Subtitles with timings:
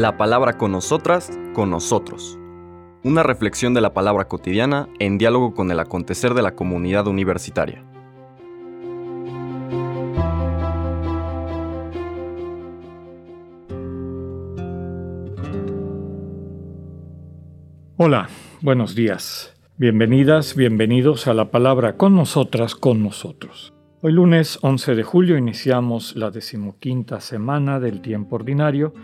[0.00, 2.38] La palabra con nosotras, con nosotros.
[3.04, 7.84] Una reflexión de la palabra cotidiana en diálogo con el acontecer de la comunidad universitaria.
[17.98, 18.30] Hola,
[18.62, 19.54] buenos días.
[19.76, 23.74] Bienvenidas, bienvenidos a la palabra con nosotras, con nosotros.
[24.00, 28.94] Hoy lunes 11 de julio iniciamos la decimoquinta semana del tiempo ordinario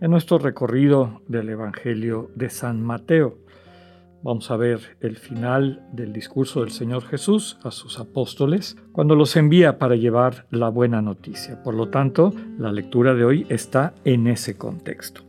[0.00, 3.38] en nuestro recorrido del Evangelio de San Mateo.
[4.22, 9.36] Vamos a ver el final del discurso del Señor Jesús a sus apóstoles cuando los
[9.36, 11.62] envía para llevar la buena noticia.
[11.62, 15.22] Por lo tanto, la lectura de hoy está en ese contexto.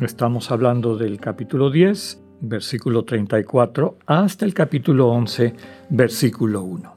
[0.00, 5.54] Estamos hablando del capítulo 10, versículo 34, hasta el capítulo 11,
[5.90, 6.96] versículo 1.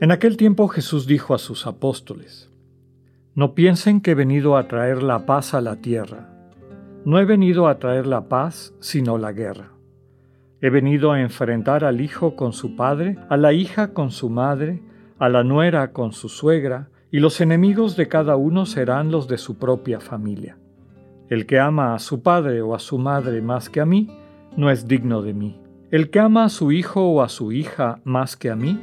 [0.00, 2.51] En aquel tiempo Jesús dijo a sus apóstoles,
[3.34, 6.28] No piensen que he venido a traer la paz a la tierra.
[7.06, 9.70] No he venido a traer la paz, sino la guerra.
[10.60, 14.82] He venido a enfrentar al hijo con su padre, a la hija con su madre,
[15.18, 19.38] a la nuera con su suegra, y los enemigos de cada uno serán los de
[19.38, 20.58] su propia familia.
[21.30, 24.08] El que ama a su padre o a su madre más que a mí,
[24.58, 25.58] no es digno de mí.
[25.90, 28.78] El que ama a su hijo o a su hija más que a mí,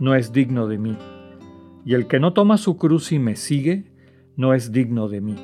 [0.00, 0.96] no es digno de mí.
[1.84, 3.90] Y el que no toma su cruz y me sigue,
[4.36, 5.36] no es digno de mí.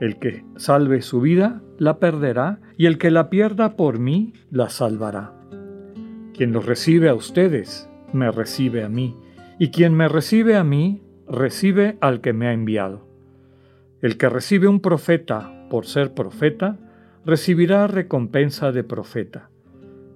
[0.00, 4.68] El que salve su vida, la perderá, y el que la pierda por mí, la
[4.68, 5.32] salvará.
[6.34, 9.16] Quien los recibe a ustedes, me recibe a mí,
[9.58, 13.06] y quien me recibe a mí, recibe al que me ha enviado.
[14.00, 16.78] El que recibe un profeta por ser profeta,
[17.24, 19.50] recibirá recompensa de profeta.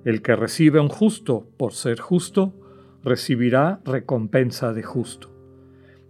[0.04, 2.54] El que recibe un justo por ser justo,
[3.04, 5.35] recibirá recompensa de justo.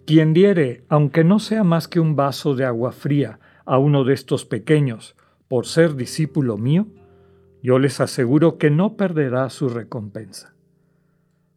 [0.07, 4.15] Quien diere, aunque no sea más que un vaso de agua fría, a uno de
[4.15, 5.17] estos pequeños,
[5.49, 6.87] por ser discípulo mío,
[7.61, 10.55] yo les aseguro que no perderá su recompensa.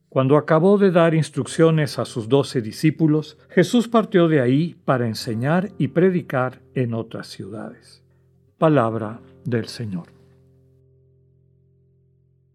[0.09, 5.69] Cuando acabó de dar instrucciones a sus doce discípulos, Jesús partió de ahí para enseñar
[5.77, 8.03] y predicar en otras ciudades.
[8.57, 10.18] Palabra del Señor.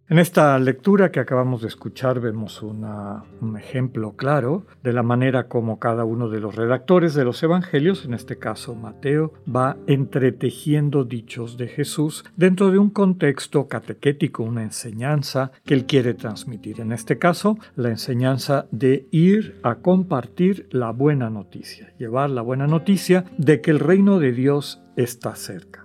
[0.07, 5.79] En esta lectura que acabamos de escuchar vemos un ejemplo claro de la manera como
[5.79, 11.57] cada uno de los redactores de los evangelios, en este caso Mateo, va entretejiendo dichos
[11.57, 16.83] de Jesús dentro de un contexto catequético, una enseñanza que él quiere transmitir.
[16.83, 22.67] En este caso, la enseñanza de ir a compartir la buena noticia, llevar la buena
[22.67, 25.85] noticia de que el reino de Dios está cerca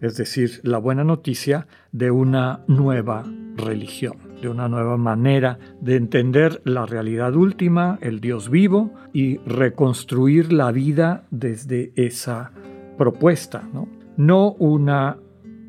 [0.00, 3.24] es decir, la buena noticia de una nueva
[3.56, 10.52] religión, de una nueva manera de entender la realidad última, el Dios vivo, y reconstruir
[10.52, 12.52] la vida desde esa
[12.96, 13.68] propuesta.
[13.72, 15.18] No, no una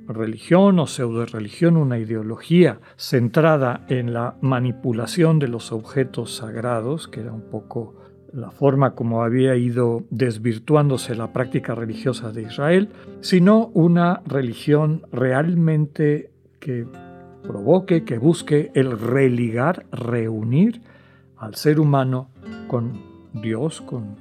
[0.07, 7.22] religión o pseudo religión, una ideología centrada en la manipulación de los objetos sagrados, que
[7.22, 7.95] era un poco
[8.31, 12.90] la forma como había ido desvirtuándose la práctica religiosa de Israel,
[13.22, 16.85] sino una religión realmente que
[17.47, 20.81] provoque, que busque el religar, reunir
[21.38, 22.29] al ser humano
[22.67, 23.01] con
[23.33, 24.16] Dios, con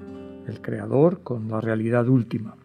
[0.46, 2.56] el Creador, con la realidad última.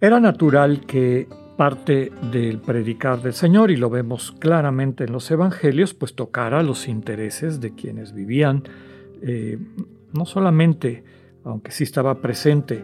[0.00, 5.92] Era natural que parte del predicar del Señor, y lo vemos claramente en los Evangelios,
[5.92, 8.62] pues tocara los intereses de quienes vivían
[9.20, 9.58] eh,
[10.14, 11.04] no solamente,
[11.44, 12.82] aunque sí estaba presente,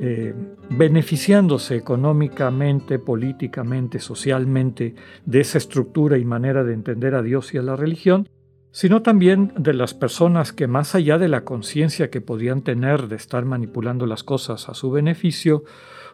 [0.00, 0.34] eh,
[0.70, 4.94] beneficiándose económicamente, políticamente, socialmente
[5.26, 8.28] de esa estructura y manera de entender a Dios y a la religión,
[8.70, 13.16] sino también de las personas que más allá de la conciencia que podían tener de
[13.16, 15.64] estar manipulando las cosas a su beneficio,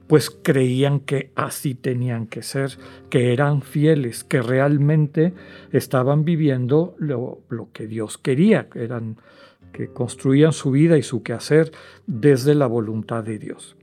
[0.08, 2.78] pues creían que así tenían que ser,
[3.10, 5.34] que eran fieles, que realmente
[5.70, 9.18] estaban viviendo lo, lo que Dios quería, que eran
[9.72, 11.72] que construían su vida y su quehacer
[12.06, 13.76] desde la voluntad de Dios.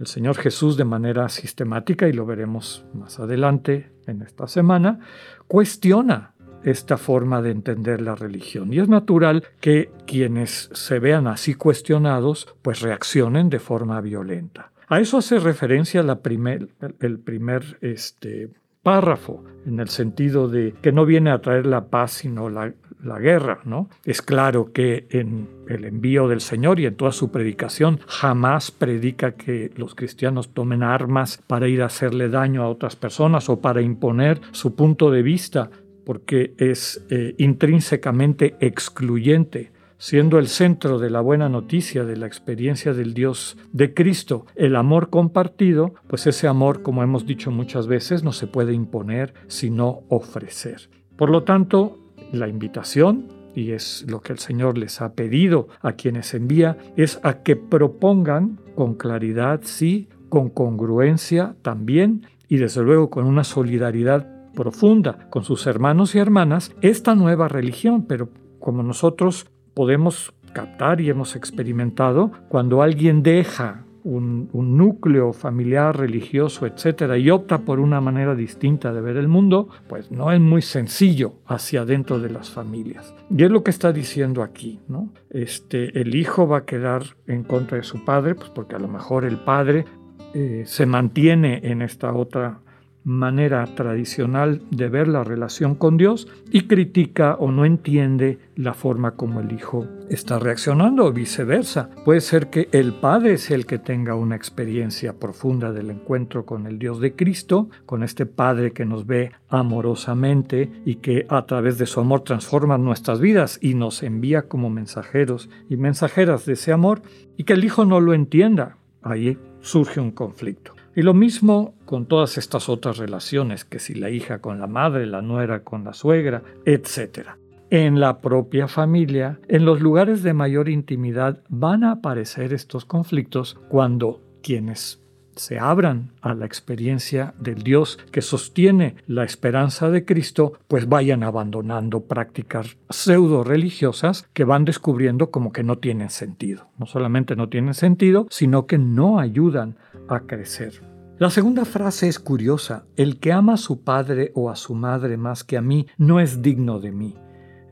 [0.00, 5.00] El Señor Jesús de manera sistemática, y lo veremos más adelante en esta semana,
[5.46, 6.34] cuestiona
[6.64, 8.72] esta forma de entender la religión.
[8.72, 14.72] Y es natural que quienes se vean así cuestionados, pues reaccionen de forma violenta.
[14.88, 18.50] A eso hace referencia el primer este,
[18.82, 22.72] párrafo, en el sentido de que no viene a traer la paz, sino la,
[23.04, 23.88] la guerra, ¿no?
[24.04, 29.32] Es claro que en el envío del Señor y en toda su predicación jamás predica
[29.32, 33.82] que los cristianos tomen armas para ir a hacerle daño a otras personas o para
[33.82, 35.70] imponer su punto de vista,
[36.04, 39.72] porque es eh, intrínsecamente excluyente
[40.04, 44.76] siendo el centro de la buena noticia de la experiencia del Dios de Cristo, el
[44.76, 50.02] amor compartido, pues ese amor, como hemos dicho muchas veces, no se puede imponer, sino
[50.10, 50.90] ofrecer.
[51.16, 52.03] Por lo tanto,
[52.34, 57.20] la invitación, y es lo que el Señor les ha pedido a quienes envía, es
[57.22, 64.34] a que propongan con claridad, sí, con congruencia también, y desde luego con una solidaridad
[64.54, 71.10] profunda con sus hermanos y hermanas, esta nueva religión, pero como nosotros podemos captar y
[71.10, 78.34] hemos experimentado, cuando alguien deja un, núcleo familiar, religioso, etcétera, y opta por una manera
[78.34, 83.14] distinta de ver el mundo, pues no es muy sencillo hacia adentro de las familias.
[83.30, 85.12] Y es lo que está diciendo aquí, ¿no?
[85.30, 88.88] Este, el hijo va a quedar en contra de su padre, pues porque a lo
[88.88, 89.86] mejor el padre
[90.34, 92.60] eh, se mantiene en esta otra
[93.04, 99.12] manera tradicional de ver la relación con Dios y critica o no entiende la forma
[99.12, 101.90] como el hijo está reaccionando o viceversa.
[102.04, 106.66] Puede ser que el padre sea el que tenga una experiencia profunda del encuentro con
[106.66, 111.78] el Dios de Cristo, con este padre que nos ve amorosamente y que a través
[111.78, 116.72] de su amor transforma nuestras vidas y nos envía como mensajeros y mensajeras de ese
[116.72, 117.02] amor
[117.36, 118.76] y que el hijo no lo entienda.
[119.02, 120.73] Ahí surge un conflicto.
[120.96, 125.06] Y lo mismo con todas estas otras relaciones, que si la hija con la madre,
[125.06, 127.30] la nuera con la suegra, etc.
[127.70, 133.58] En la propia familia, en los lugares de mayor intimidad, van a aparecer estos conflictos
[133.68, 135.04] cuando quienes
[135.36, 141.22] se abran a la experiencia del Dios que sostiene la esperanza de Cristo, pues vayan
[141.22, 146.68] abandonando prácticas pseudo religiosas que van descubriendo como que no tienen sentido.
[146.78, 149.76] No solamente no tienen sentido, sino que no ayudan
[150.08, 150.82] a crecer.
[151.18, 152.86] La segunda frase es curiosa.
[152.96, 156.18] El que ama a su padre o a su madre más que a mí no
[156.18, 157.16] es digno de mí.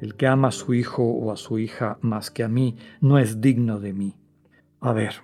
[0.01, 3.19] El que ama a su hijo o a su hija más que a mí no
[3.19, 4.17] es digno de mí.
[4.81, 5.23] A ver,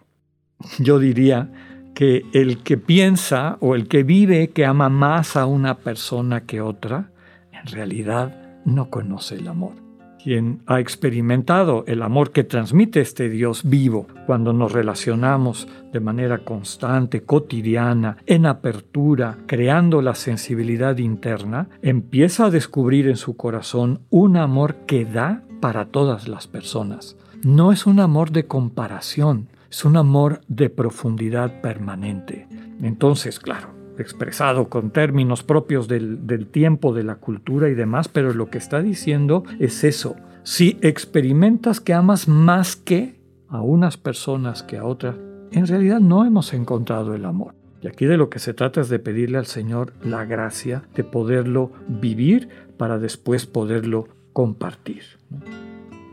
[0.79, 1.53] yo diría
[1.95, 6.61] que el que piensa o el que vive que ama más a una persona que
[6.61, 7.13] otra,
[7.53, 9.88] en realidad no conoce el amor.
[10.23, 16.39] Quien ha experimentado el amor que transmite este Dios vivo cuando nos relacionamos de manera
[16.39, 24.37] constante, cotidiana, en apertura, creando la sensibilidad interna, empieza a descubrir en su corazón un
[24.37, 27.17] amor que da para todas las personas.
[27.43, 32.49] No es un amor de comparación, es un amor de profundidad permanente.
[32.83, 38.51] Entonces, claro, expresado con términos propios del, tiempo, de la cultura y demás, pero lo
[38.51, 40.17] que está diciendo es eso.
[40.43, 45.17] Si experimentas que amas más que a unas personas que a otras,
[45.51, 47.55] en realidad no hemos encontrado el amor.
[47.81, 51.05] Y aquí de lo que se trata es de pedirle al Señor la gracia de
[51.05, 55.03] poderlo vivir para después poderlo compartir.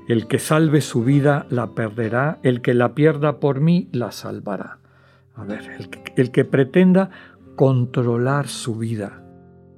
[0.07, 4.77] El que salve su vida la perderá, el que la pierda por mí la salvará.
[5.35, 7.09] A ver, el que, pretenda
[7.55, 9.23] controlar su vida,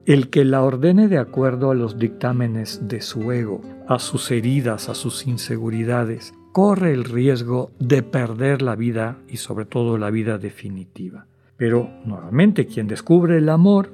[0.05, 4.89] el que la ordene de acuerdo a los dictámenes de su ego, a sus heridas,
[4.89, 10.37] a sus inseguridades, corre el riesgo de perder la vida y sobre todo la vida
[10.37, 11.27] definitiva.
[11.55, 13.91] Pero nuevamente quien descubre el amor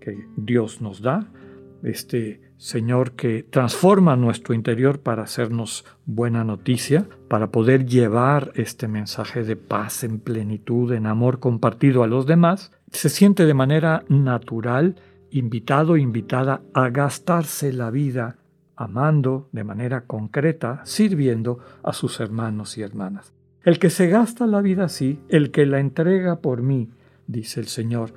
[0.00, 1.32] que Dios nos da,
[1.82, 9.42] este Señor que transforma nuestro interior para hacernos buena noticia, para poder llevar este mensaje
[9.42, 14.96] de paz en plenitud, en amor compartido a los demás, se siente de manera natural
[15.30, 18.36] invitado, invitada a gastarse la vida
[18.76, 23.32] amando de manera concreta, sirviendo a sus hermanos y hermanas.
[23.64, 26.90] El que se gasta la vida así, el que la entrega por mí,
[27.26, 28.12] dice el Señor,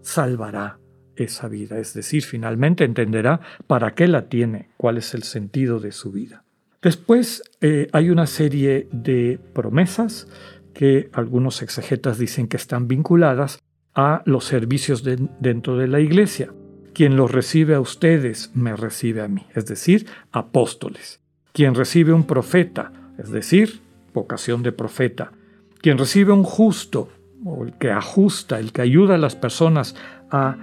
[0.00, 0.78] salvará
[1.16, 5.92] esa vida, es decir, finalmente entenderá para qué la tiene, cuál es el sentido de
[5.92, 6.44] su vida.
[6.80, 10.28] Después eh, hay una serie de promesas
[10.72, 13.58] que algunos exegetas dicen que están vinculadas
[13.94, 16.52] a los servicios dentro de la iglesia.
[16.92, 21.20] Quien los recibe a ustedes, me recibe a mí, es decir, apóstoles.
[21.52, 23.80] Quien recibe un profeta, es decir,
[24.12, 25.32] vocación de profeta.
[25.80, 27.08] Quien recibe un justo,
[27.44, 29.96] o el que ajusta, el que ayuda a las personas
[30.30, 30.56] a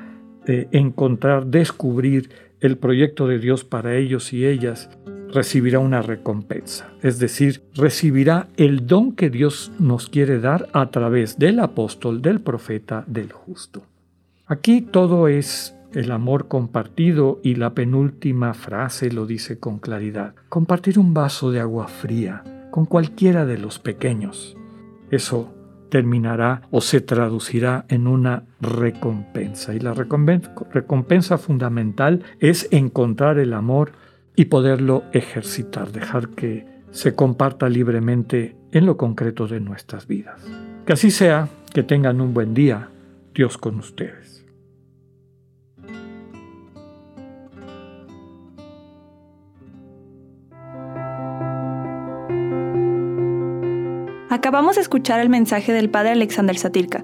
[0.46, 2.30] encontrar, descubrir
[2.60, 4.90] el proyecto de Dios para ellos y ellas,
[5.34, 6.90] recibirá una recompensa.
[7.02, 12.42] Es decir, recibirá el don que Dios nos quiere dar a través del apóstol, del
[12.42, 13.84] profeta, del justo.
[14.46, 20.36] Aquí todo es el amor compartido y la penúltima frase lo dice con claridad.
[20.50, 24.56] Compartir un vaso de agua fría con cualquiera de los pequeños.
[25.10, 25.54] Eso
[25.90, 29.74] terminará o se traducirá en una recompensa.
[29.74, 33.94] Y la recompensa, fundamental es encontrar el amor
[34.38, 40.46] y poderlo ejercitar, dejar que se comparta libremente en lo concreto de nuestras vidas.
[40.86, 42.92] Que así sea, que tengan un buen día,
[43.34, 44.46] Dios con ustedes.
[54.30, 57.04] Acabamos de escuchar el mensaje del Padre Alexander Satirka.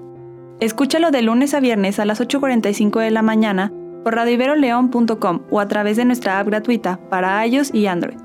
[0.60, 3.72] Escúchalo de lunes a viernes a las 8.45 de la mañana
[4.04, 8.18] por radiveroleón.com o a través de nuestra app gratuita para iOS y Android.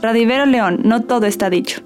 [0.00, 1.85] Radivero León, no todo está dicho.